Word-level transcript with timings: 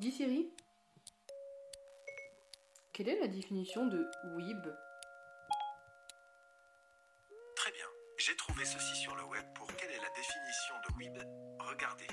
Dis 0.00 0.12
Siri, 0.12 0.50
quelle 2.94 3.10
est 3.10 3.20
la 3.20 3.28
définition 3.28 3.84
de 3.84 3.98
weeb? 4.34 4.74
Très 7.54 7.70
bien. 7.70 7.84
J'ai 8.16 8.34
trouvé 8.36 8.64
ceci 8.64 8.96
sur 8.96 9.14
le 9.14 9.24
web 9.24 9.44
pour 9.54 9.66
quelle 9.76 9.90
est 9.90 10.00
la 10.00 10.08
définition 10.16 10.74
de 10.88 10.96
weeb? 10.96 11.18
Regardez. 11.58 12.06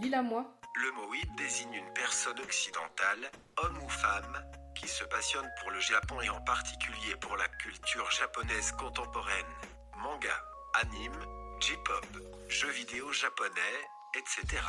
Lis-la 0.00 0.22
moi. 0.22 0.44
Le 0.74 0.90
mot 0.90 1.08
weeb 1.08 1.36
désigne 1.36 1.74
une 1.74 1.92
personne 1.92 2.40
occidentale, 2.40 3.30
homme 3.58 3.78
ou 3.80 3.88
femme, 3.88 4.44
qui 4.74 4.88
se 4.88 5.04
passionne 5.04 5.48
pour 5.60 5.70
le 5.70 5.78
Japon 5.78 6.20
et 6.20 6.30
en 6.30 6.40
particulier 6.40 7.14
pour 7.20 7.36
la 7.36 7.46
culture 7.46 8.10
japonaise 8.10 8.72
contemporaine. 8.72 9.54
Manga, 9.98 10.36
anime, 10.82 11.24
J-pop, 11.60 12.06
jeux 12.48 12.72
vidéo 12.72 13.12
japonais, 13.12 13.78
etc. 14.16 14.60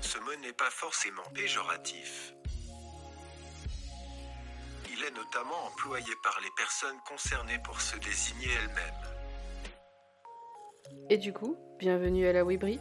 Ce 0.00 0.18
mot 0.18 0.34
n'est 0.42 0.52
pas 0.52 0.70
forcément 0.70 1.22
péjoratif. 1.34 2.34
Il 4.92 5.02
est 5.04 5.10
notamment 5.10 5.66
employé 5.66 6.12
par 6.22 6.38
les 6.42 6.50
personnes 6.56 6.98
concernées 7.06 7.58
pour 7.64 7.80
se 7.80 7.96
désigner 7.98 8.48
elles-mêmes. 8.62 9.16
Et 11.10 11.18
du 11.18 11.32
coup, 11.32 11.56
bienvenue 11.78 12.26
à 12.26 12.32
la 12.32 12.44
Webri. 12.44 12.80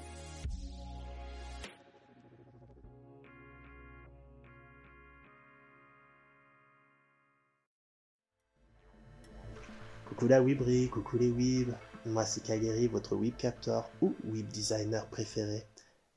Coucou 10.07 10.27
la 10.27 10.41
Webri, 10.41 10.89
coucou 10.89 11.17
les 11.17 11.29
Web. 11.29 11.75
Moi 12.05 12.23
c'est 12.25 12.41
Kaleri, 12.43 12.87
votre 12.87 13.15
Web 13.15 13.35
Captor 13.35 13.89
ou 14.01 14.15
Web 14.25 14.47
Designer 14.47 15.05
préféré. 15.09 15.65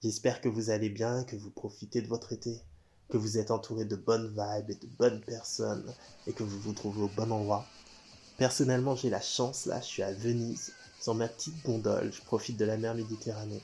J'espère 0.00 0.40
que 0.40 0.48
vous 0.48 0.70
allez 0.70 0.90
bien, 0.90 1.24
que 1.24 1.34
vous 1.34 1.50
profitez 1.50 2.00
de 2.00 2.06
votre 2.06 2.32
été, 2.32 2.62
que 3.08 3.16
vous 3.16 3.36
êtes 3.36 3.50
entouré 3.50 3.84
de 3.84 3.96
bonnes 3.96 4.28
vibes 4.28 4.70
et 4.70 4.76
de 4.76 4.86
bonnes 4.96 5.20
personnes 5.22 5.92
et 6.28 6.32
que 6.32 6.44
vous 6.44 6.60
vous 6.60 6.72
trouvez 6.72 7.02
au 7.02 7.08
bon 7.08 7.32
endroit. 7.32 7.66
Personnellement, 8.36 8.94
j'ai 8.94 9.10
la 9.10 9.20
chance 9.20 9.66
là, 9.66 9.80
je 9.80 9.86
suis 9.86 10.02
à 10.04 10.12
Venise, 10.12 10.72
sur 11.00 11.16
ma 11.16 11.26
petite 11.26 11.64
gondole, 11.64 12.12
je 12.12 12.22
profite 12.22 12.56
de 12.56 12.64
la 12.64 12.76
mer 12.76 12.94
Méditerranée. 12.94 13.60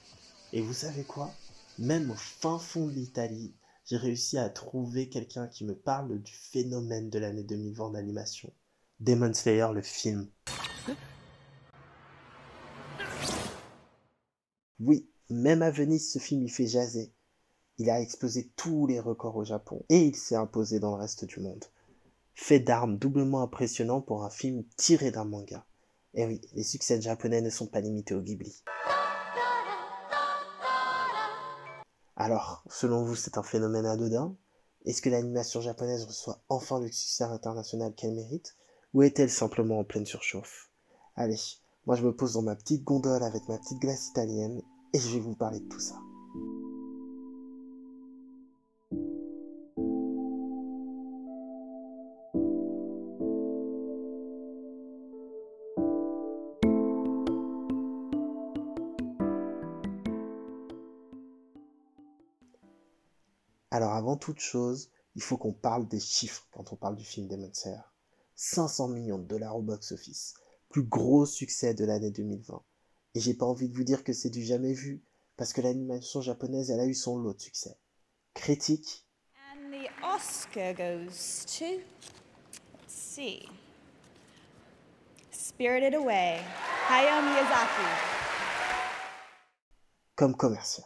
Et 0.53 0.61
vous 0.61 0.73
savez 0.73 1.05
quoi? 1.05 1.33
Même 1.79 2.11
au 2.11 2.17
fin 2.17 2.59
fond 2.59 2.89
de 2.89 2.93
l'Italie, 2.93 3.55
j'ai 3.85 3.97
réussi 3.97 4.37
à 4.37 4.49
trouver 4.49 5.09
quelqu'un 5.09 5.47
qui 5.47 5.65
me 5.65 5.77
parle 5.77 6.21
du 6.21 6.33
phénomène 6.33 7.11
de 7.11 7.21
l'année 7.21 7.45
2020 7.45 7.85
en 7.85 7.95
animation. 7.95 8.53
Demon 8.99 9.33
Slayer, 9.33 9.69
le 9.73 9.83
film. 9.83 10.29
Oui, 14.81 15.09
même 15.31 15.63
à 15.63 15.71
Venise, 15.71 16.13
ce 16.13 16.19
film 16.19 16.43
il 16.43 16.51
fait 16.51 16.67
jaser. 16.67 17.13
Il 17.79 17.91
a 17.91 18.01
explosé 18.01 18.51
tous 18.57 18.87
les 18.87 19.01
records 19.01 19.37
au 19.37 19.45
Japon 19.45 19.85
et 19.89 19.99
il 19.99 20.15
s'est 20.15 20.37
imposé 20.37 20.79
dans 20.81 20.95
le 20.95 21.01
reste 21.01 21.25
du 21.25 21.41
monde. 21.41 21.65
Fait 22.35 22.61
d'armes 22.61 22.99
doublement 22.99 23.43
impressionnant 23.43 24.01
pour 24.01 24.25
un 24.25 24.31
film 24.31 24.65
tiré 24.77 25.11
d'un 25.11 25.25
manga. 25.25 25.65
Et 26.15 26.27
oui, 26.27 26.41
les 26.53 26.63
succès 26.63 27.01
japonais 27.01 27.41
ne 27.41 27.51
sont 27.51 27.67
pas 27.67 27.81
limités 27.81 28.15
au 28.15 28.21
Ghibli. 28.21 28.63
Alors, 32.17 32.63
selon 32.69 33.05
vous, 33.05 33.17
c'est 33.17 33.39
un 33.39 33.43
phénomène 33.43 33.87
anodin? 33.87 34.37
Est-ce 34.85 35.03
que 35.03 35.11
l'animation 35.11 35.61
japonaise 35.61 36.05
reçoit 36.05 36.43
enfin 36.49 36.79
le 36.79 36.87
succès 36.93 37.25
international 37.25 37.95
qu'elle 37.95 38.15
mérite? 38.15 38.57
Ou 38.93 39.03
est-elle 39.03 39.31
simplement 39.31 39.81
en 39.81 39.85
pleine 39.85 40.07
surchauffe? 40.07 40.71
Allez, 41.17 41.41
moi 41.87 41.97
je 41.97 42.05
me 42.05 42.15
pose 42.15 42.35
dans 42.35 42.43
ma 42.43 42.55
petite 42.55 42.85
gondole 42.85 43.23
avec 43.23 43.49
ma 43.49 43.59
petite 43.59 43.81
glace 43.81 44.09
italienne 44.09 44.63
et 44.95 44.99
je 45.01 45.09
vais 45.09 45.21
vous 45.21 45.35
parler 45.35 45.59
de 45.59 45.69
tout 45.69 45.81
ça. 45.81 46.01
Alors 63.73 63.95
avant 63.95 64.17
toute 64.17 64.39
chose, 64.39 64.89
il 65.17 65.23
faut 65.23 65.37
qu'on 65.37 65.53
parle 65.53 65.89
des 65.89 65.99
chiffres 65.99 66.47
quand 66.53 66.73
on 66.73 66.77
parle 66.77 66.95
du 66.95 67.05
film 67.05 67.27
Demon 67.27 67.51
Slayer. 67.53 67.81
500 68.37 68.89
millions 68.89 69.19
de 69.19 69.25
dollars 69.25 69.57
au 69.57 69.63
box-office, 69.63 70.35
plus 70.69 70.85
gros 70.85 71.27
succès 71.27 71.75
de 71.75 71.85
l'année 71.85 72.13
2020. 72.13 72.63
Et 73.15 73.21
j'ai 73.21 73.35
pas 73.35 73.47
envie 73.47 73.69
de 73.69 73.75
vous 73.75 73.85
dire 73.85 74.05
que 74.05 74.13
c'est 74.13 74.31
du 74.31 74.43
jamais 74.43 74.73
vu, 74.73 75.03
parce 75.37 75.53
que 75.53 75.61
l'animation 75.61 76.21
japonaise, 76.21 76.71
elle 76.71 76.81
a 76.81 76.87
eu 76.87 76.95
son 76.95 77.17
lot 77.19 77.35
de 77.35 77.41
succès. 77.41 77.77
Critique. 78.35 79.07
And 79.53 79.71
the 79.71 79.89
Oscar 80.03 80.75
goes 80.75 81.45
to. 81.59 81.65
Let's 81.65 82.93
see. 82.93 83.49
Spirited 85.31 85.95
Away. 85.95 86.41
Hayao 86.89 87.23
Miyazaki. 87.23 88.25
comme 90.17 90.37
commercial. 90.37 90.85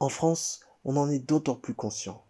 En 0.00 0.08
France, 0.08 0.60
on 0.84 0.96
en 0.96 1.08
est 1.08 1.20
d'autant 1.20 1.54
plus 1.54 1.74
conscient. 1.74 2.24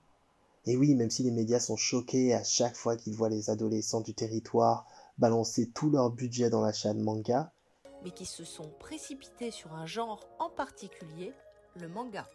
Et 0.67 0.77
oui, 0.77 0.95
même 0.95 1.11
si 1.11 1.23
les 1.25 1.31
médias 1.33 1.59
sont 1.61 1.77
choqués 1.77 2.35
à 2.35 2.45
chaque 2.45 2.77
fois 2.77 2.97
qu'ils 2.97 3.15
voient 3.15 3.29
les 3.29 3.51
adolescents 3.51 4.01
du 4.01 4.15
territoire 4.15 4.87
balancer 5.19 5.71
tout 5.71 5.91
leur 5.91 6.11
budget 6.11 6.51
dans 6.51 6.63
l'achat 6.63 6.95
de 6.95 7.01
manga, 7.03 7.53
mais 8.05 8.11
qui 8.11 8.25
se 8.27 8.45
sont 8.45 8.69
précipités 8.81 9.51
sur 9.51 9.73
un 9.75 9.87
genre 9.87 10.29
en 10.39 10.49
particulier, 10.51 11.33
le 11.81 11.89
manga. 11.89 12.27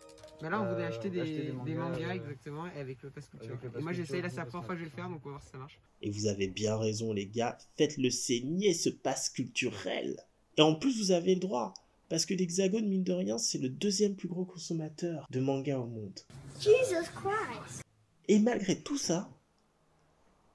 Bah 0.41 0.49
là, 0.49 0.61
on 0.61 0.71
voulait 0.71 0.83
Euh, 0.85 0.87
acheter 0.89 1.09
des, 1.09 1.21
acheter 1.21 1.37
des 1.37 1.43
des 1.47 1.51
mangas, 1.75 1.89
mangas, 1.99 2.07
euh, 2.09 2.11
exactement, 2.16 2.67
et 2.67 2.79
avec 2.79 3.01
le 3.01 3.09
pass 3.09 3.27
culture. 3.27 3.49
avec 3.49 3.63
le 3.63 3.69
pass 3.71 3.79
Et 3.79 3.83
moi, 3.83 3.91
j'essaye, 3.93 4.21
là, 4.21 4.29
c'est 4.29 4.37
la 4.37 4.45
première 4.45 4.66
fois 4.66 4.75
que 4.75 4.79
je 4.81 4.85
vais 4.85 4.89
le 4.91 4.95
faire, 4.95 5.09
donc 5.09 5.19
on 5.25 5.29
va 5.29 5.31
voir 5.31 5.43
si 5.43 5.49
ça 5.49 5.57
marche. 5.57 5.79
et 6.01 6.11
vous 6.11 6.27
avez 6.27 6.47
bien 6.47 6.77
raison 6.77 7.11
les 7.13 7.25
gars, 7.27 7.57
faites-le 7.77 8.09
saigner 8.09 8.73
ce 8.73 8.89
passe 8.89 9.29
culturel. 9.29 10.19
Et 10.57 10.61
en 10.61 10.75
plus 10.75 10.97
vous 10.99 11.11
avez 11.11 11.33
le 11.33 11.39
droit, 11.41 11.73
parce 12.09 12.25
que 12.25 12.33
l'Hexagone, 12.33 12.87
mine 12.87 13.03
de 13.03 13.13
rien, 13.13 13.37
c'est 13.37 13.57
le 13.57 13.69
deuxième 13.69 14.16
plus 14.16 14.27
gros 14.27 14.45
consommateur 14.45 15.25
de 15.29 15.39
manga 15.39 15.79
au 15.79 15.87
monde. 15.87 16.19
Jesus 16.59 17.09
Christ. 17.16 17.81
Et 18.27 18.39
malgré 18.39 18.81
tout 18.81 18.97
ça, 18.97 19.29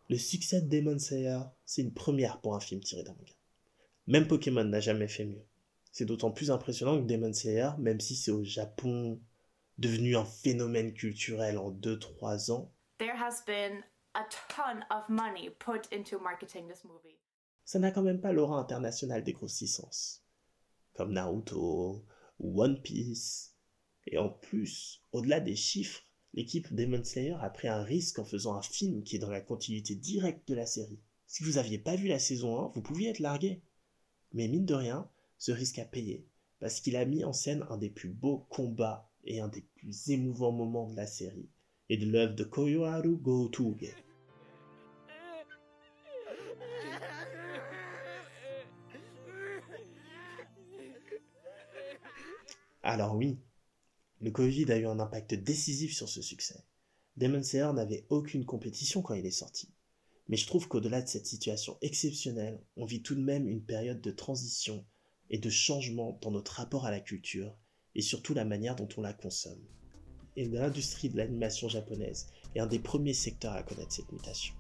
le 0.09 0.19
succès 0.19 0.60
de 0.60 0.69
Demon 0.69 0.99
Slayer, 0.99 1.41
c'est 1.65 1.83
une 1.83 1.94
première 1.94 2.41
pour 2.41 2.55
un 2.55 2.60
film 2.60 2.81
tiré 2.81 3.03
d'un 3.03 3.12
manga. 3.12 3.33
Même 4.06 4.28
Pokémon 4.28 4.65
n'a 4.65 4.81
jamais 4.81 5.09
fait 5.09 5.25
mieux. 5.25 5.44
C'est 5.91 6.05
d'autant 6.05 6.31
plus 6.31 6.50
impressionnant 6.50 6.99
que 7.00 7.06
Demon 7.06 7.32
Slayer, 7.32 7.71
même 7.78 8.00
si 8.00 8.16
c'est 8.16 8.31
au 8.31 8.44
Japon 8.44 9.21
devenu 9.78 10.16
un 10.16 10.25
phénomène 10.25 10.93
culturel 10.93 11.59
en 11.59 11.71
2-3 11.71 12.50
ans, 12.50 12.72
there 12.99 13.16
has 13.16 13.43
been 13.47 13.82
a 14.15 14.25
ton 14.49 14.81
of 14.91 15.09
money 15.09 15.50
put 15.59 15.88
into 15.93 16.19
marketing 16.19 16.69
this 16.69 16.84
movie. 16.84 17.19
ça 17.65 17.78
n'a 17.78 17.91
quand 17.91 18.03
même 18.03 18.21
pas 18.21 18.32
l'aura 18.32 18.59
internationale 18.59 19.25
des 19.25 19.32
grosses 19.32 19.61
licences, 19.61 20.22
comme 20.94 21.12
Naruto 21.12 22.05
ou 22.38 22.62
One 22.62 22.82
Piece. 22.82 23.56
Et 24.06 24.19
en 24.19 24.28
plus, 24.28 25.03
au-delà 25.12 25.41
des 25.41 25.56
chiffres, 25.56 26.03
l'équipe 26.34 26.72
Demon 26.75 27.04
Slayer 27.04 27.37
a 27.41 27.50
pris 27.50 27.69
un 27.69 27.82
risque 27.82 28.19
en 28.19 28.25
faisant 28.25 28.54
un 28.54 28.62
film 28.62 29.03
qui 29.03 29.16
est 29.16 29.19
dans 29.19 29.31
la 29.31 29.41
continuité 29.41 29.94
directe 29.94 30.48
de 30.48 30.54
la 30.54 30.66
série. 30.66 31.00
Si 31.26 31.44
vous 31.44 31.59
aviez 31.59 31.78
pas 31.78 31.97
vu 31.97 32.09
la 32.09 32.19
saison 32.19 32.59
1, 32.60 32.72
vous 32.75 32.82
pouviez 32.82 33.10
être 33.10 33.19
largué. 33.19 33.62
Mais 34.32 34.48
mine 34.48 34.65
de 34.65 34.75
rien, 34.75 35.09
ce 35.38 35.53
risque 35.53 35.78
a 35.78 35.84
payé, 35.84 36.26
parce 36.60 36.81
qu'il 36.81 36.97
a 36.97 37.04
mis 37.04 37.25
en 37.25 37.32
scène 37.32 37.66
un 37.69 37.76
des 37.76 37.91
plus 37.91 38.09
beaux 38.09 38.47
combats 38.48 39.10
et 39.25 39.41
un 39.41 39.48
des 39.48 39.62
plus 39.76 40.10
émouvants 40.10 40.53
moments 40.53 40.91
de 40.91 40.97
la 40.97 41.06
série, 41.06 41.48
et 41.88 41.97
de 41.97 42.06
l'œuvre 42.06 42.35
de 42.35 42.44
Koyoharu 42.44 43.17
Gotouge. 43.17 43.94
Alors 52.82 53.14
oui, 53.14 53.38
le 54.23 54.31
Covid 54.31 54.71
a 54.71 54.79
eu 54.79 54.87
un 54.87 55.01
impact 55.01 55.35
décisif 55.35 55.97
sur 55.97 56.09
ce 56.09 56.23
succès. 56.23 56.65
Demon 57.17 57.43
Slayer 57.43 57.73
n'avait 57.75 58.07
aucune 58.09 58.45
compétition 58.45 59.03
quand 59.03 59.15
il 59.15 59.27
est 59.27 59.33
sorti. 59.33 59.69
Mais 60.29 60.37
je 60.37 60.47
trouve 60.47 60.69
qu'au-delà 60.69 61.03
de 61.03 61.09
cette 61.09 61.27
situation 61.27 61.77
exceptionnelle, 61.83 62.63
on 62.77 62.85
vit 62.85 63.03
tout 63.03 63.17
de 63.17 63.21
même 63.21 63.49
une 63.49 63.65
période 63.65 64.01
de 64.01 64.13
transition 64.13 64.87
et 65.29 65.39
de 65.39 65.51
changement 65.51 66.21
dans 66.23 66.31
notre 66.31 66.53
rapport 66.53 66.87
à 66.87 66.93
la 66.93 67.01
culture 67.01 67.53
et 67.97 68.01
surtout 68.01 68.33
la 68.33 68.45
manière 68.45 68.77
dont 68.77 68.89
on 68.97 69.01
la 69.01 69.13
consomme. 69.13 69.67
Et 70.37 70.47
l'industrie 70.47 71.09
de 71.09 71.17
l'animation 71.17 71.69
japonaise 71.69 72.29
est 72.55 72.61
un 72.61 72.69
des 72.69 72.79
premiers 72.79 73.15
secteurs 73.15 73.55
à 73.55 73.65
connaître 73.65 73.93
cette 73.93 74.13
mutation. 74.13 74.55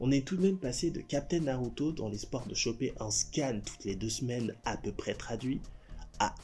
On 0.00 0.10
est 0.10 0.26
tout 0.26 0.36
de 0.36 0.42
même 0.42 0.58
passé 0.58 0.90
de 0.90 1.00
Captain 1.00 1.40
Naruto 1.40 1.92
dans 1.92 2.10
l'espoir 2.10 2.46
de 2.46 2.54
choper 2.54 2.92
un 3.00 3.10
scan 3.10 3.62
toutes 3.64 3.84
les 3.86 3.96
deux 3.96 4.10
semaines 4.10 4.54
à 4.64 4.76
peu 4.76 4.92
près 4.92 5.14
traduit 5.14 5.62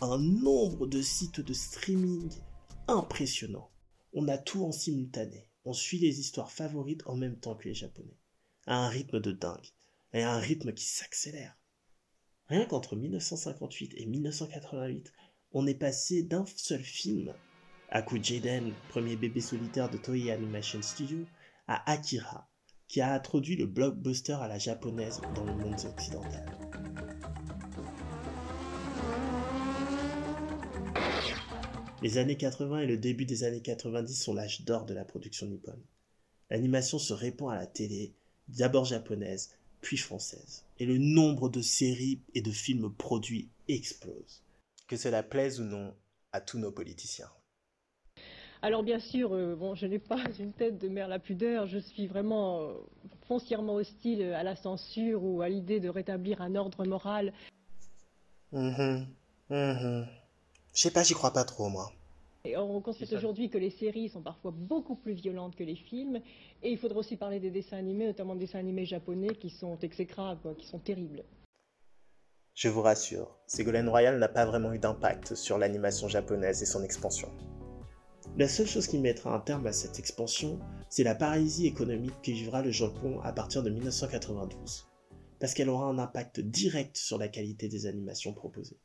un 0.00 0.18
nombre 0.18 0.86
de 0.86 1.00
sites 1.02 1.40
de 1.40 1.52
streaming 1.52 2.30
impressionnant. 2.88 3.70
On 4.12 4.28
a 4.28 4.38
tout 4.38 4.64
en 4.64 4.72
simultané. 4.72 5.48
On 5.64 5.72
suit 5.72 5.98
les 5.98 6.20
histoires 6.20 6.50
favorites 6.50 7.02
en 7.06 7.16
même 7.16 7.38
temps 7.38 7.54
que 7.54 7.68
les 7.68 7.74
japonais. 7.74 8.18
À 8.66 8.76
un 8.84 8.88
rythme 8.88 9.20
de 9.20 9.32
dingue. 9.32 9.72
et 10.14 10.22
à 10.22 10.32
un 10.32 10.38
rythme 10.38 10.72
qui 10.72 10.86
s'accélère. 10.86 11.54
Rien 12.46 12.64
qu'entre 12.64 12.96
1958 12.96 13.92
et 13.96 14.06
1988, 14.06 15.12
on 15.52 15.66
est 15.66 15.74
passé 15.74 16.22
d'un 16.22 16.46
seul 16.56 16.82
film, 16.82 17.34
Aku 17.90 18.22
Jaden, 18.22 18.72
premier 18.88 19.16
bébé 19.16 19.42
solitaire 19.42 19.90
de 19.90 19.98
Toei 19.98 20.30
Animation 20.30 20.80
Studio, 20.80 21.26
à 21.66 21.90
Akira, 21.90 22.50
qui 22.86 23.02
a 23.02 23.12
introduit 23.12 23.56
le 23.56 23.66
blockbuster 23.66 24.32
à 24.32 24.48
la 24.48 24.58
japonaise 24.58 25.20
dans 25.34 25.44
le 25.44 25.54
monde 25.54 25.80
occidental. 25.84 26.97
Les 32.00 32.16
années 32.18 32.36
80 32.36 32.80
et 32.80 32.86
le 32.86 32.96
début 32.96 33.24
des 33.24 33.42
années 33.42 33.60
90 33.60 34.14
sont 34.14 34.32
l'âge 34.32 34.62
d'or 34.62 34.86
de 34.86 34.94
la 34.94 35.04
production 35.04 35.46
nippone. 35.46 35.82
L'animation 36.48 36.96
se 37.00 37.12
répand 37.12 37.52
à 37.52 37.56
la 37.56 37.66
télé, 37.66 38.12
d'abord 38.46 38.84
japonaise, 38.84 39.50
puis 39.80 39.96
française. 39.96 40.64
Et 40.78 40.86
le 40.86 40.96
nombre 40.96 41.48
de 41.48 41.60
séries 41.60 42.20
et 42.36 42.40
de 42.40 42.52
films 42.52 42.92
produits 42.94 43.48
explose. 43.66 44.44
Que 44.86 44.96
cela 44.96 45.24
plaise 45.24 45.60
ou 45.60 45.64
non 45.64 45.92
à 46.30 46.40
tous 46.40 46.60
nos 46.60 46.70
politiciens. 46.70 47.30
Alors 48.62 48.84
bien 48.84 49.00
sûr, 49.00 49.32
euh, 49.32 49.56
bon, 49.56 49.74
je 49.74 49.86
n'ai 49.86 49.98
pas 49.98 50.22
une 50.38 50.52
tête 50.52 50.78
de 50.78 50.88
mère 50.88 51.08
la 51.08 51.18
pudeur, 51.18 51.66
je 51.66 51.78
suis 51.78 52.06
vraiment 52.06 52.60
euh, 52.60 52.74
foncièrement 53.26 53.74
hostile 53.74 54.22
à 54.22 54.44
la 54.44 54.54
censure 54.54 55.24
ou 55.24 55.42
à 55.42 55.48
l'idée 55.48 55.80
de 55.80 55.88
rétablir 55.88 56.42
un 56.42 56.54
ordre 56.54 56.84
moral. 56.84 57.32
Mhm, 58.52 59.06
mhm. 59.50 60.06
Je 60.78 60.84
sais 60.84 60.92
pas, 60.92 61.02
j'y 61.02 61.14
crois 61.14 61.32
pas 61.32 61.42
trop, 61.42 61.68
moi. 61.68 61.90
Et 62.44 62.56
on 62.56 62.80
constate 62.80 63.12
aujourd'hui 63.12 63.50
que 63.50 63.58
les 63.58 63.70
séries 63.70 64.10
sont 64.10 64.22
parfois 64.22 64.52
beaucoup 64.52 64.94
plus 64.94 65.14
violentes 65.14 65.56
que 65.56 65.64
les 65.64 65.74
films, 65.74 66.20
et 66.62 66.70
il 66.70 66.78
faudra 66.78 67.00
aussi 67.00 67.16
parler 67.16 67.40
des 67.40 67.50
dessins 67.50 67.78
animés, 67.78 68.06
notamment 68.06 68.34
des 68.34 68.46
dessins 68.46 68.60
animés 68.60 68.84
japonais 68.84 69.34
qui 69.34 69.50
sont 69.50 69.76
exécrables, 69.80 70.40
quoi, 70.40 70.54
qui 70.54 70.68
sont 70.68 70.78
terribles. 70.78 71.24
Je 72.54 72.68
vous 72.68 72.80
rassure, 72.80 73.36
Ségolène 73.48 73.88
Royal 73.88 74.20
n'a 74.20 74.28
pas 74.28 74.46
vraiment 74.46 74.72
eu 74.72 74.78
d'impact 74.78 75.34
sur 75.34 75.58
l'animation 75.58 76.06
japonaise 76.06 76.62
et 76.62 76.66
son 76.66 76.84
expansion. 76.84 77.28
La 78.36 78.46
seule 78.46 78.68
chose 78.68 78.86
qui 78.86 78.98
mettra 79.00 79.34
un 79.34 79.40
terme 79.40 79.66
à 79.66 79.72
cette 79.72 79.98
expansion, 79.98 80.60
c'est 80.90 81.02
la 81.02 81.16
paralysie 81.16 81.66
économique 81.66 82.22
qui 82.22 82.34
vivra 82.34 82.62
le 82.62 82.70
Japon 82.70 83.18
à 83.24 83.32
partir 83.32 83.64
de 83.64 83.70
1992, 83.70 84.86
parce 85.40 85.54
qu'elle 85.54 85.70
aura 85.70 85.86
un 85.86 85.98
impact 85.98 86.38
direct 86.38 86.96
sur 86.96 87.18
la 87.18 87.26
qualité 87.26 87.66
des 87.66 87.86
animations 87.86 88.32
proposées. 88.32 88.78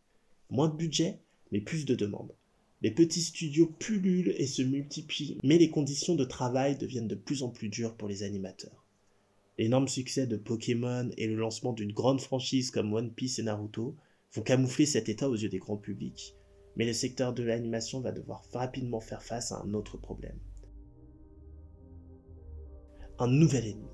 Moins 0.50 0.70
de 0.70 0.76
budget, 0.76 1.22
mais 1.54 1.62
plus 1.62 1.86
de 1.86 1.94
demandes. 1.94 2.36
Les 2.82 2.92
petits 2.92 3.22
studios 3.22 3.72
pullulent 3.80 4.34
et 4.38 4.48
se 4.48 4.64
multiplient, 4.64 5.38
mais 5.44 5.60
les 5.60 5.70
conditions 5.70 6.16
de 6.16 6.26
travail 6.26 6.76
deviennent 6.76 7.08
de 7.08 7.16
plus 7.16 7.44
en 7.44 7.50
plus 7.50 7.70
dures 7.70 7.96
pour 7.96 8.10
les 8.10 8.24
animateurs. 8.24 8.84
L'énorme 9.60 9.88
succès 9.88 10.26
de 10.26 10.36
Pokémon 10.36 11.12
et 11.16 11.28
le 11.28 11.36
lancement 11.36 11.72
d'une 11.72 11.94
grande 11.94 12.20
franchise 12.20 12.72
comme 12.72 12.92
One 12.92 13.14
Piece 13.14 13.38
et 13.38 13.44
Naruto 13.44 13.96
vont 14.34 14.42
camoufler 14.42 14.88
cet 14.88 15.10
état 15.10 15.30
aux 15.30 15.36
yeux 15.36 15.48
des 15.48 15.60
grands 15.60 15.78
publics, 15.78 16.36
mais 16.76 16.88
le 16.88 16.94
secteur 16.94 17.34
de 17.34 17.44
l'animation 17.44 18.02
va 18.02 18.12
devoir 18.12 18.44
rapidement 18.52 19.00
faire 19.00 19.22
face 19.22 19.52
à 19.52 19.62
un 19.62 19.76
autre 19.76 19.98
problème. 19.98 20.40
Un 23.20 23.28
nouvel 23.28 23.68
ennemi. 23.68 23.88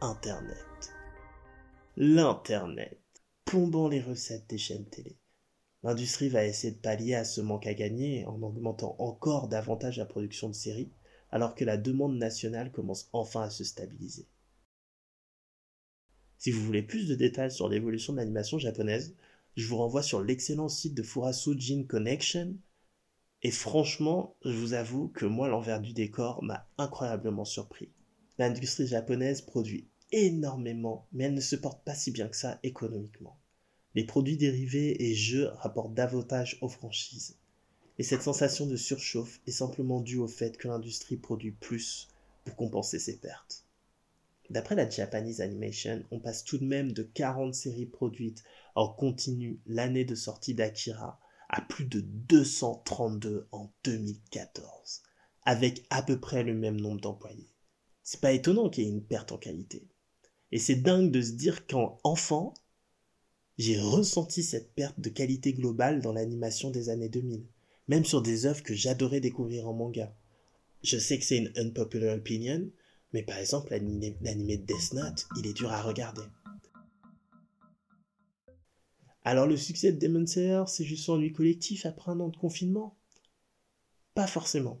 Internet. 0.00 0.94
L'Internet, 1.96 3.00
plombant 3.48 3.88
les 3.88 4.02
recettes 4.02 4.46
des 4.50 4.58
chaînes 4.58 4.84
télé. 4.84 5.16
L'industrie 5.82 6.28
va 6.28 6.44
essayer 6.44 6.74
de 6.74 6.80
pallier 6.80 7.14
à 7.14 7.24
ce 7.24 7.40
manque 7.40 7.66
à 7.66 7.72
gagner 7.72 8.26
en 8.26 8.42
augmentant 8.42 8.94
encore 8.98 9.48
davantage 9.48 9.96
la 9.96 10.04
production 10.04 10.50
de 10.50 10.54
séries, 10.54 10.90
alors 11.30 11.54
que 11.54 11.64
la 11.64 11.78
demande 11.78 12.18
nationale 12.18 12.70
commence 12.70 13.08
enfin 13.14 13.40
à 13.40 13.48
se 13.48 13.64
stabiliser. 13.64 14.26
Si 16.36 16.50
vous 16.50 16.62
voulez 16.62 16.82
plus 16.82 17.08
de 17.08 17.14
détails 17.14 17.50
sur 17.50 17.70
l'évolution 17.70 18.12
de 18.12 18.18
l'animation 18.18 18.58
japonaise, 18.58 19.16
je 19.56 19.66
vous 19.66 19.78
renvoie 19.78 20.02
sur 20.02 20.22
l'excellent 20.22 20.68
site 20.68 20.92
de 20.92 21.02
Furasu 21.02 21.58
Jin 21.58 21.84
Connection. 21.88 22.54
Et 23.40 23.50
franchement, 23.50 24.36
je 24.44 24.52
vous 24.52 24.74
avoue 24.74 25.08
que 25.08 25.24
moi, 25.24 25.48
l'envers 25.48 25.80
du 25.80 25.94
décor 25.94 26.42
m'a 26.42 26.68
incroyablement 26.76 27.46
surpris. 27.46 27.88
L'industrie 28.36 28.86
japonaise 28.86 29.40
produit 29.40 29.88
énormément, 30.12 31.06
mais 31.12 31.24
elle 31.24 31.34
ne 31.34 31.40
se 31.40 31.56
porte 31.56 31.82
pas 31.84 31.94
si 31.94 32.10
bien 32.10 32.28
que 32.28 32.36
ça 32.36 32.58
économiquement. 32.62 33.38
Les 33.94 34.04
produits 34.04 34.36
dérivés 34.36 35.02
et 35.02 35.14
jeux 35.14 35.48
rapportent 35.56 35.94
davantage 35.94 36.58
aux 36.60 36.68
franchises. 36.68 37.36
Et 37.98 38.02
cette 38.02 38.22
sensation 38.22 38.66
de 38.66 38.76
surchauffe 38.76 39.40
est 39.46 39.52
simplement 39.52 40.00
due 40.00 40.18
au 40.18 40.28
fait 40.28 40.56
que 40.56 40.68
l'industrie 40.68 41.16
produit 41.16 41.50
plus 41.50 42.08
pour 42.44 42.54
compenser 42.54 42.98
ses 42.98 43.16
pertes. 43.16 43.64
D'après 44.50 44.76
la 44.76 44.88
Japanese 44.88 45.40
Animation, 45.40 46.02
on 46.10 46.20
passe 46.20 46.44
tout 46.44 46.58
de 46.58 46.64
même 46.64 46.92
de 46.92 47.02
40 47.02 47.54
séries 47.54 47.86
produites 47.86 48.44
en 48.74 48.88
continu 48.88 49.60
l'année 49.66 50.04
de 50.04 50.14
sortie 50.14 50.54
d'Akira 50.54 51.20
à 51.48 51.60
plus 51.60 51.84
de 51.84 52.00
232 52.00 53.48
en 53.52 53.70
2014, 53.84 55.02
avec 55.44 55.84
à 55.90 56.02
peu 56.02 56.18
près 56.20 56.44
le 56.44 56.54
même 56.54 56.80
nombre 56.80 57.00
d'employés. 57.00 57.50
C'est 58.02 58.20
pas 58.20 58.32
étonnant 58.32 58.70
qu'il 58.70 58.84
y 58.84 58.86
ait 58.86 58.90
une 58.90 59.04
perte 59.04 59.32
en 59.32 59.38
qualité. 59.38 59.86
Et 60.52 60.58
c'est 60.58 60.76
dingue 60.76 61.10
de 61.10 61.20
se 61.20 61.32
dire 61.32 61.66
qu'en 61.66 61.98
enfant, 62.04 62.54
j'ai 63.58 63.78
ressenti 63.78 64.42
cette 64.42 64.72
perte 64.74 64.98
de 65.00 65.08
qualité 65.08 65.52
globale 65.52 66.00
dans 66.00 66.12
l'animation 66.12 66.70
des 66.70 66.88
années 66.88 67.08
2000, 67.08 67.44
même 67.88 68.04
sur 68.04 68.22
des 68.22 68.46
œuvres 68.46 68.62
que 68.62 68.74
j'adorais 68.74 69.20
découvrir 69.20 69.68
en 69.68 69.74
manga. 69.74 70.14
Je 70.82 70.96
sais 70.96 71.18
que 71.18 71.24
c'est 71.24 71.38
une 71.38 71.52
unpopular 71.56 72.16
opinion, 72.16 72.70
mais 73.12 73.22
par 73.22 73.38
exemple 73.38 73.70
l'animé 73.70 74.16
de 74.20 74.64
Death 74.64 74.92
Note, 74.92 75.26
il 75.36 75.46
est 75.46 75.54
dur 75.54 75.72
à 75.72 75.82
regarder. 75.82 76.22
Alors 79.24 79.46
le 79.46 79.56
succès 79.56 79.92
de 79.92 79.98
Demon 79.98 80.26
Slayer, 80.26 80.62
c'est 80.68 80.84
juste 80.84 81.08
un 81.08 81.14
ennui 81.14 81.32
collectif 81.32 81.84
après 81.84 82.12
un 82.12 82.20
an 82.20 82.28
de 82.28 82.36
confinement? 82.36 82.96
Pas 84.14 84.26
forcément. 84.26 84.78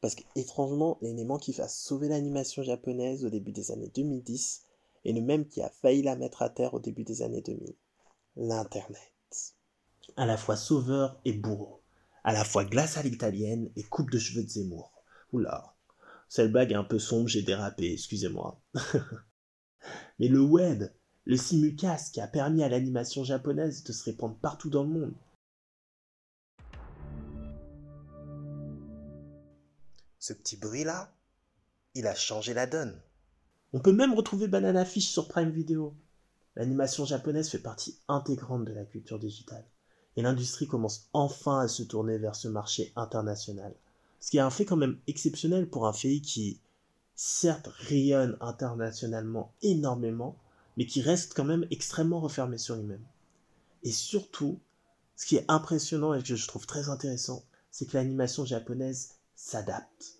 Parce 0.00 0.14
qu'étrangement, 0.14 0.98
l'élément 1.02 1.38
qui 1.38 1.52
va 1.52 1.68
sauver 1.68 2.08
l'animation 2.08 2.62
japonaise 2.62 3.24
au 3.24 3.30
début 3.30 3.52
des 3.52 3.72
années 3.72 3.90
2010, 3.94 4.62
et 5.04 5.12
le 5.12 5.20
même 5.20 5.46
qui 5.46 5.62
a 5.62 5.70
failli 5.70 6.02
la 6.02 6.16
mettre 6.16 6.42
à 6.42 6.50
terre 6.50 6.74
au 6.74 6.80
début 6.80 7.04
des 7.04 7.22
années 7.22 7.42
2000. 7.42 7.74
L'Internet. 8.36 9.56
À 10.16 10.26
la 10.26 10.36
fois 10.36 10.56
sauveur 10.56 11.20
et 11.24 11.32
bourreau. 11.32 11.82
À 12.24 12.32
la 12.32 12.44
fois 12.44 12.64
glace 12.64 12.96
à 12.96 13.02
et 13.04 13.82
coupe 13.84 14.10
de 14.10 14.18
cheveux 14.18 14.44
de 14.44 14.48
Zemmour. 14.48 14.92
Oula, 15.32 15.74
cette 16.28 16.52
blague 16.52 16.72
est 16.72 16.76
un 16.76 16.84
peu 16.84 16.98
sombre, 16.98 17.28
j'ai 17.28 17.42
dérapé, 17.42 17.92
excusez-moi. 17.92 18.60
Mais 20.18 20.28
le 20.28 20.40
web, 20.40 20.84
le 21.24 21.36
simulcast 21.36 22.12
qui 22.12 22.20
a 22.20 22.28
permis 22.28 22.62
à 22.62 22.68
l'animation 22.68 23.24
japonaise 23.24 23.82
de 23.82 23.92
se 23.92 24.04
répandre 24.04 24.36
partout 24.36 24.68
dans 24.68 24.82
le 24.82 24.90
monde. 24.90 25.14
Ce 30.28 30.34
petit 30.34 30.58
bruit-là, 30.58 31.10
il 31.94 32.06
a 32.06 32.14
changé 32.14 32.52
la 32.52 32.66
donne. 32.66 33.00
On 33.72 33.80
peut 33.80 33.94
même 33.94 34.12
retrouver 34.12 34.46
Banana 34.46 34.84
Fish 34.84 35.08
sur 35.08 35.26
Prime 35.26 35.48
Video. 35.48 35.94
L'animation 36.54 37.06
japonaise 37.06 37.48
fait 37.48 37.58
partie 37.58 37.98
intégrante 38.08 38.66
de 38.66 38.74
la 38.74 38.84
culture 38.84 39.18
digitale, 39.18 39.64
et 40.16 40.20
l'industrie 40.20 40.66
commence 40.66 41.08
enfin 41.14 41.60
à 41.60 41.66
se 41.66 41.82
tourner 41.82 42.18
vers 42.18 42.34
ce 42.34 42.46
marché 42.46 42.92
international. 42.94 43.74
Ce 44.20 44.30
qui 44.30 44.36
est 44.36 44.40
un 44.40 44.50
fait 44.50 44.66
quand 44.66 44.76
même 44.76 44.98
exceptionnel 45.06 45.66
pour 45.66 45.86
un 45.86 45.94
pays 45.94 46.20
qui, 46.20 46.60
certes, 47.14 47.68
rayonne 47.68 48.36
internationalement 48.42 49.54
énormément, 49.62 50.36
mais 50.76 50.84
qui 50.84 51.00
reste 51.00 51.32
quand 51.32 51.46
même 51.46 51.66
extrêmement 51.70 52.20
refermé 52.20 52.58
sur 52.58 52.76
lui-même. 52.76 53.06
Et 53.82 53.92
surtout, 53.92 54.60
ce 55.16 55.24
qui 55.24 55.36
est 55.36 55.46
impressionnant 55.48 56.12
et 56.12 56.22
que 56.22 56.36
je 56.36 56.48
trouve 56.48 56.66
très 56.66 56.90
intéressant, 56.90 57.46
c'est 57.70 57.86
que 57.86 57.96
l'animation 57.96 58.44
japonaise 58.44 59.14
s'adapte. 59.34 60.17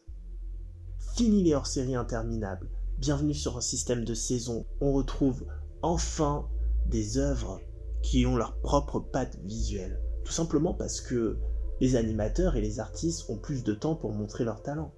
Fini 1.19 1.43
les 1.43 1.53
hors-séries 1.53 1.97
interminables, 1.97 2.71
bienvenue 2.99 3.35
sur 3.35 3.57
un 3.57 3.61
système 3.61 4.05
de 4.05 4.15
saison. 4.15 4.65
On 4.81 4.93
retrouve 4.93 5.47
enfin 5.83 6.49
des 6.87 7.19
œuvres 7.19 7.61
qui 8.05 8.25
ont 8.25 8.37
leur 8.37 8.61
propre 8.61 9.01
patte 9.01 9.37
visuelle. 9.43 10.01
Tout 10.25 10.31
simplement 10.31 10.75
parce 10.75 11.01
que 11.01 11.37
les 11.81 11.97
animateurs 11.97 12.55
et 12.55 12.61
les 12.61 12.79
artistes 12.79 13.29
ont 13.31 13.37
plus 13.37 13.65
de 13.65 13.75
temps 13.75 13.97
pour 13.97 14.13
montrer 14.13 14.45
leur 14.45 14.63
talent. 14.63 14.95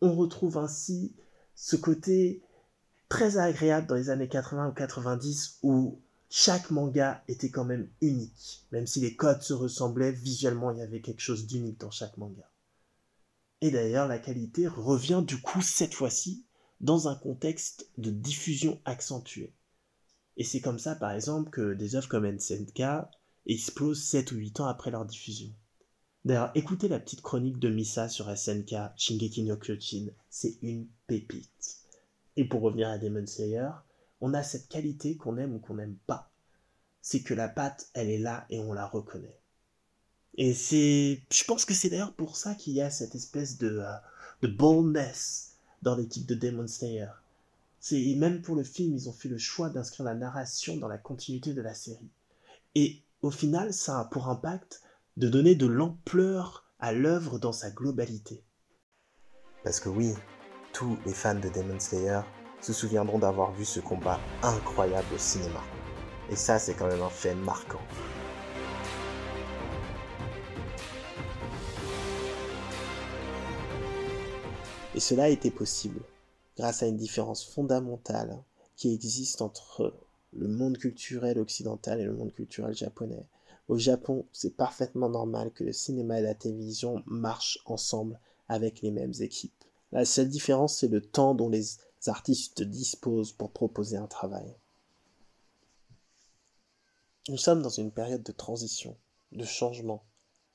On 0.00 0.12
retrouve 0.12 0.58
ainsi 0.58 1.14
ce 1.54 1.76
côté 1.76 2.42
très 3.08 3.38
agréable 3.38 3.86
dans 3.86 3.94
les 3.94 4.10
années 4.10 4.26
80 4.26 4.70
ou 4.70 4.72
90 4.72 5.60
où 5.62 6.00
chaque 6.30 6.72
manga 6.72 7.22
était 7.28 7.50
quand 7.50 7.64
même 7.64 7.88
unique. 8.00 8.66
Même 8.72 8.88
si 8.88 8.98
les 8.98 9.14
codes 9.14 9.42
se 9.42 9.52
ressemblaient, 9.52 10.10
visuellement 10.10 10.72
il 10.72 10.78
y 10.78 10.82
avait 10.82 11.00
quelque 11.00 11.22
chose 11.22 11.46
d'unique 11.46 11.78
dans 11.78 11.92
chaque 11.92 12.16
manga. 12.16 12.42
Et 13.62 13.70
d'ailleurs 13.70 14.08
la 14.08 14.18
qualité 14.18 14.66
revient 14.66 15.22
du 15.24 15.40
coup 15.40 15.62
cette 15.62 15.94
fois-ci 15.94 16.44
dans 16.80 17.06
un 17.06 17.14
contexte 17.14 17.88
de 17.96 18.10
diffusion 18.10 18.80
accentuée. 18.84 19.54
Et 20.36 20.42
c'est 20.42 20.60
comme 20.60 20.80
ça 20.80 20.96
par 20.96 21.12
exemple 21.12 21.50
que 21.50 21.72
des 21.72 21.94
œuvres 21.94 22.08
comme 22.08 22.26
NSNK 22.26 22.82
explosent 23.46 24.02
7 24.02 24.32
ou 24.32 24.36
8 24.36 24.60
ans 24.60 24.66
après 24.66 24.90
leur 24.90 25.04
diffusion. 25.04 25.50
D'ailleurs, 26.24 26.50
écoutez 26.56 26.88
la 26.88 26.98
petite 26.98 27.22
chronique 27.22 27.60
de 27.60 27.68
Misa 27.68 28.08
sur 28.08 28.36
SNK, 28.36 28.74
Shingeki 28.96 29.44
no 29.44 29.56
Kyojin, 29.56 30.08
c'est 30.28 30.58
une 30.62 30.88
pépite. 31.06 31.78
Et 32.36 32.44
pour 32.44 32.62
revenir 32.62 32.88
à 32.88 32.98
Demon 32.98 33.26
Slayer, 33.28 33.70
on 34.20 34.34
a 34.34 34.42
cette 34.42 34.68
qualité 34.68 35.16
qu'on 35.16 35.36
aime 35.36 35.54
ou 35.54 35.58
qu'on 35.60 35.74
n'aime 35.74 35.98
pas. 36.08 36.32
C'est 37.00 37.22
que 37.22 37.34
la 37.34 37.48
patte, 37.48 37.90
elle 37.94 38.10
est 38.10 38.18
là 38.18 38.44
et 38.50 38.58
on 38.58 38.72
la 38.72 38.86
reconnaît. 38.86 39.38
Et 40.36 40.54
c'est, 40.54 41.20
je 41.30 41.44
pense 41.44 41.64
que 41.64 41.74
c'est 41.74 41.90
d'ailleurs 41.90 42.14
pour 42.14 42.36
ça 42.36 42.54
qu'il 42.54 42.72
y 42.72 42.80
a 42.80 42.90
cette 42.90 43.14
espèce 43.14 43.58
de, 43.58 43.80
euh, 43.80 44.48
boldness 44.48 45.56
dans 45.82 45.94
l'équipe 45.94 46.26
de 46.26 46.34
Demon 46.34 46.66
Slayer. 46.66 47.08
C'est 47.80 48.14
même 48.16 48.42
pour 48.42 48.54
le 48.54 48.62
film, 48.62 48.94
ils 48.94 49.08
ont 49.08 49.12
fait 49.12 49.28
le 49.28 49.38
choix 49.38 49.68
d'inscrire 49.68 50.06
la 50.06 50.14
narration 50.14 50.76
dans 50.76 50.88
la 50.88 50.98
continuité 50.98 51.52
de 51.52 51.62
la 51.62 51.74
série. 51.74 52.10
Et 52.74 53.02
au 53.20 53.30
final, 53.30 53.72
ça 53.72 54.00
a 54.00 54.04
pour 54.04 54.28
impact 54.28 54.82
de 55.16 55.28
donner 55.28 55.54
de 55.54 55.66
l'ampleur 55.66 56.64
à 56.78 56.92
l'œuvre 56.92 57.38
dans 57.38 57.52
sa 57.52 57.70
globalité. 57.70 58.42
Parce 59.64 59.80
que 59.80 59.88
oui, 59.88 60.14
tous 60.72 60.96
les 61.04 61.12
fans 61.12 61.34
de 61.34 61.48
Demon 61.48 61.78
Slayer 61.78 62.20
se 62.60 62.72
souviendront 62.72 63.18
d'avoir 63.18 63.52
vu 63.52 63.64
ce 63.64 63.80
combat 63.80 64.18
incroyable 64.42 65.14
au 65.14 65.18
cinéma. 65.18 65.60
Et 66.30 66.36
ça, 66.36 66.58
c'est 66.58 66.74
quand 66.74 66.86
même 66.86 67.02
un 67.02 67.10
fait 67.10 67.34
marquant. 67.34 67.82
Et 74.94 75.00
cela 75.00 75.24
a 75.24 75.28
été 75.28 75.50
possible 75.50 76.00
grâce 76.56 76.82
à 76.82 76.86
une 76.86 76.96
différence 76.96 77.44
fondamentale 77.44 78.42
qui 78.76 78.92
existe 78.92 79.40
entre 79.40 79.94
le 80.32 80.48
monde 80.48 80.76
culturel 80.76 81.38
occidental 81.38 82.00
et 82.00 82.04
le 82.04 82.14
monde 82.14 82.32
culturel 82.32 82.74
japonais. 82.74 83.26
Au 83.68 83.78
Japon, 83.78 84.26
c'est 84.32 84.56
parfaitement 84.56 85.08
normal 85.08 85.50
que 85.52 85.64
le 85.64 85.72
cinéma 85.72 86.18
et 86.18 86.22
la 86.22 86.34
télévision 86.34 87.02
marchent 87.06 87.58
ensemble 87.64 88.18
avec 88.48 88.82
les 88.82 88.90
mêmes 88.90 89.14
équipes. 89.20 89.64
La 89.92 90.04
seule 90.04 90.28
différence, 90.28 90.78
c'est 90.78 90.88
le 90.88 91.00
temps 91.00 91.34
dont 91.34 91.48
les 91.48 91.64
artistes 92.06 92.62
disposent 92.62 93.32
pour 93.32 93.50
proposer 93.50 93.96
un 93.96 94.06
travail. 94.06 94.54
Nous 97.28 97.38
sommes 97.38 97.62
dans 97.62 97.68
une 97.68 97.92
période 97.92 98.22
de 98.22 98.32
transition, 98.32 98.96
de 99.30 99.44
changement, 99.44 100.02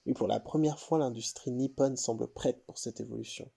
et 0.05 0.13
pour 0.13 0.27
la 0.27 0.39
première 0.39 0.79
fois 0.79 0.99
l'industrie 0.99 1.51
nippone 1.51 1.97
semble 1.97 2.27
prête 2.27 2.63
pour 2.65 2.77
cette 2.77 2.99
évolution. 2.99 3.49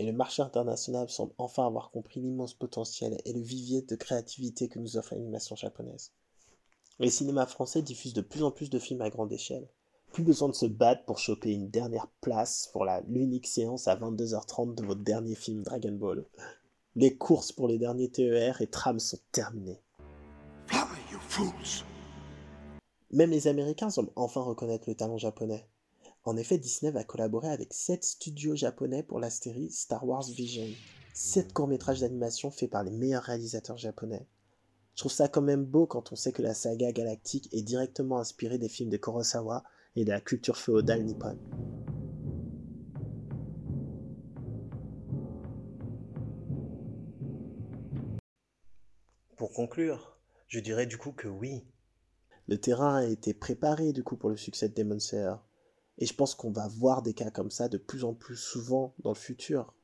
Et 0.00 0.06
le 0.06 0.14
marché 0.14 0.40
international 0.40 1.10
semble 1.10 1.34
enfin 1.36 1.66
avoir 1.66 1.90
compris 1.90 2.20
l'immense 2.20 2.54
potentiel 2.54 3.20
et 3.26 3.34
le 3.34 3.40
vivier 3.42 3.82
de 3.82 3.96
créativité 3.96 4.66
que 4.66 4.78
nous 4.78 4.96
offre 4.96 5.12
l'animation 5.12 5.56
japonaise. 5.56 6.14
Les 7.00 7.10
cinémas 7.10 7.44
français 7.44 7.82
diffusent 7.82 8.14
de 8.14 8.22
plus 8.22 8.42
en 8.42 8.50
plus 8.50 8.70
de 8.70 8.78
films 8.78 9.02
à 9.02 9.10
grande 9.10 9.30
échelle. 9.30 9.68
Plus 10.10 10.22
besoin 10.22 10.48
de 10.48 10.54
se 10.54 10.64
battre 10.64 11.04
pour 11.04 11.18
choper 11.18 11.52
une 11.52 11.68
dernière 11.68 12.08
place 12.22 12.70
pour 12.72 12.86
la 12.86 13.02
l'unique 13.02 13.46
séance 13.46 13.88
à 13.88 13.96
22h30 13.96 14.74
de 14.74 14.86
votre 14.86 15.02
dernier 15.02 15.34
film 15.34 15.62
Dragon 15.62 15.92
Ball. 15.92 16.24
Les 16.96 17.18
courses 17.18 17.52
pour 17.52 17.68
les 17.68 17.76
derniers 17.76 18.10
TER 18.10 18.62
et 18.62 18.68
trams 18.68 19.00
sont 19.00 19.20
terminées. 19.32 19.82
Même 23.10 23.32
les 23.32 23.48
Américains 23.48 23.90
semblent 23.90 24.12
enfin 24.16 24.40
reconnaître 24.40 24.88
le 24.88 24.94
talent 24.94 25.18
japonais. 25.18 25.68
En 26.24 26.36
effet, 26.36 26.58
Disney 26.58 26.92
va 26.92 27.02
collaborer 27.02 27.48
avec 27.48 27.72
7 27.72 28.04
studios 28.04 28.54
japonais 28.54 29.02
pour 29.02 29.20
la 29.20 29.30
série 29.30 29.70
Star 29.70 30.06
Wars 30.06 30.28
Vision. 30.28 30.66
7 31.14 31.54
courts-métrages 31.54 32.00
d'animation 32.00 32.50
faits 32.50 32.70
par 32.70 32.84
les 32.84 32.90
meilleurs 32.90 33.22
réalisateurs 33.22 33.78
japonais. 33.78 34.26
Je 34.94 35.00
trouve 35.00 35.12
ça 35.12 35.28
quand 35.28 35.40
même 35.40 35.64
beau 35.64 35.86
quand 35.86 36.12
on 36.12 36.16
sait 36.16 36.32
que 36.32 36.42
la 36.42 36.52
saga 36.52 36.92
galactique 36.92 37.48
est 37.52 37.62
directement 37.62 38.18
inspirée 38.18 38.58
des 38.58 38.68
films 38.68 38.90
de 38.90 38.98
Kurosawa 38.98 39.64
et 39.96 40.04
de 40.04 40.10
la 40.10 40.20
culture 40.20 40.58
féodale 40.58 41.04
nippone. 41.04 41.38
Pour 49.38 49.52
conclure, 49.52 50.18
je 50.48 50.60
dirais 50.60 50.84
du 50.84 50.98
coup 50.98 51.12
que 51.12 51.28
oui. 51.28 51.64
Le 52.46 52.60
terrain 52.60 52.96
a 52.96 53.04
été 53.04 53.32
préparé 53.32 53.94
du 53.94 54.04
coup 54.04 54.16
pour 54.16 54.28
le 54.28 54.36
succès 54.36 54.68
de 54.68 54.74
Demon 54.74 54.98
Slayer. 54.98 55.36
Et 56.00 56.06
je 56.06 56.14
pense 56.14 56.34
qu'on 56.34 56.50
va 56.50 56.66
voir 56.66 57.02
des 57.02 57.12
cas 57.12 57.30
comme 57.30 57.50
ça 57.50 57.68
de 57.68 57.76
plus 57.76 58.04
en 58.04 58.14
plus 58.14 58.36
souvent 58.36 58.94
dans 59.04 59.10
le 59.10 59.16
futur. 59.16 59.74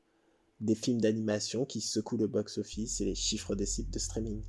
Des 0.59 0.73
films 0.73 0.99
d'animation 0.99 1.65
qui 1.65 1.79
secouent 1.79 2.17
le 2.17 2.27
box-office 2.27 2.99
et 3.01 3.05
les 3.05 3.15
chiffres 3.15 3.55
des 3.55 3.67
sites 3.67 3.91
de 3.91 3.99
streaming. 3.99 4.41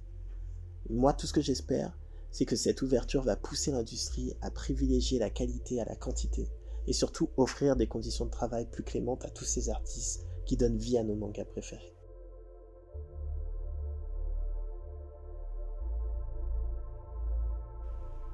Moi, 0.89 1.13
tout 1.13 1.27
ce 1.27 1.35
que 1.35 1.43
j'espère, 1.43 1.99
c'est 2.31 2.47
que 2.47 2.57
cette 2.57 2.81
ouverture 2.81 3.23
va 3.23 3.37
pousser 3.37 3.71
l'industrie 3.71 4.33
à 4.41 4.51
privilégier 4.51 5.19
la 5.19 5.29
qualité 5.29 5.81
à 5.81 5.85
la 5.85 5.97
quantité 5.97 6.49
et 6.87 6.95
surtout 6.95 7.29
offrir 7.37 7.77
des 7.77 7.87
conditions 7.87 8.25
de 8.25 8.31
travail 8.31 8.67
plus 8.71 8.83
clémentes 8.83 9.27
à 9.27 9.31
tous 9.31 9.45
ces 9.45 9.69
artistes 9.69 10.25
qui 10.47 10.57
donnent 10.57 10.79
vie 10.79 10.97
à 10.97 11.05
nos 11.05 11.17
mangas 11.17 11.45
préférés. 11.45 11.98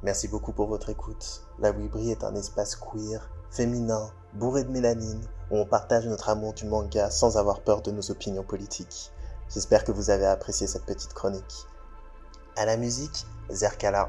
Merci 0.05 0.29
beaucoup 0.29 0.53
pour 0.53 0.67
votre 0.67 0.91
écoute. 0.91 1.47
La 1.59 1.71
Wibri 1.71 2.11
est 2.11 2.25
un 2.25 2.35
espace 2.35 2.77
queer, 2.77 3.31
féminin, 3.51 4.11
bourré 4.35 4.63
de 4.63 4.69
mélanine, 4.69 5.23
où 5.51 5.57
on 5.57 5.65
partage 5.65 6.05
notre 6.05 6.29
amour 6.29 6.53
du 6.53 6.67
manga 6.67 7.11
sans 7.11 7.39
avoir 7.39 7.63
peur 7.63 7.81
de 7.81 7.91
nos 7.91 8.11
opinions 8.11 8.43
politiques. 8.43 9.11
J'espère 9.49 9.83
que 9.83 9.93
vous 9.93 10.11
avez 10.11 10.27
apprécié 10.27 10.67
cette 10.67 10.85
petite 10.85 11.15
chronique. 11.15 11.65
À 12.55 12.67
la 12.67 12.77
musique, 12.77 13.25
Zerkala. 13.51 14.09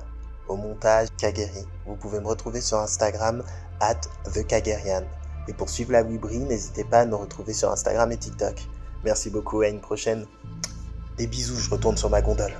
Au 0.49 0.57
montage, 0.57 1.07
Kageri. 1.17 1.65
Vous 1.87 1.95
pouvez 1.95 2.19
me 2.19 2.27
retrouver 2.27 2.59
sur 2.59 2.79
Instagram, 2.79 3.41
at 3.79 4.01
TheKagerian. 4.33 5.03
Et 5.47 5.53
pour 5.53 5.69
suivre 5.69 5.93
la 5.93 6.03
Wibri, 6.03 6.39
n'hésitez 6.39 6.83
pas 6.83 6.99
à 6.99 7.05
nous 7.05 7.17
retrouver 7.17 7.53
sur 7.53 7.71
Instagram 7.71 8.11
et 8.11 8.17
TikTok. 8.17 8.67
Merci 9.05 9.29
beaucoup 9.29 9.63
et 9.63 9.67
à 9.67 9.69
une 9.69 9.79
prochaine. 9.79 10.25
Des 11.17 11.27
bisous, 11.27 11.55
je 11.55 11.69
retourne 11.69 11.95
sur 11.95 12.09
ma 12.09 12.21
gondole. 12.21 12.53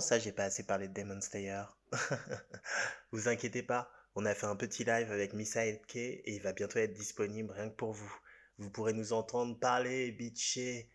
Ça, 0.00 0.18
j'ai 0.18 0.32
pas 0.32 0.44
assez 0.44 0.64
parlé 0.64 0.88
de 0.88 0.94
Demon 0.94 1.20
Slayer 1.20 1.64
Vous 3.12 3.28
inquiétez 3.28 3.62
pas, 3.62 3.90
on 4.14 4.24
a 4.26 4.34
fait 4.34 4.46
un 4.46 4.56
petit 4.56 4.84
live 4.84 5.10
avec 5.10 5.32
Misa 5.32 5.70
K 5.72 5.96
et 5.96 6.34
il 6.34 6.42
va 6.42 6.52
bientôt 6.52 6.78
être 6.78 6.92
disponible 6.92 7.52
rien 7.52 7.68
que 7.68 7.74
pour 7.74 7.92
vous. 7.92 8.20
Vous 8.58 8.70
pourrez 8.70 8.92
nous 8.92 9.12
entendre 9.12 9.58
parler 9.58 10.06
et 10.06 10.12
bitcher 10.12 10.90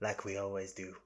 like 0.00 0.24
we 0.24 0.36
always 0.36 0.74
do. 0.74 0.94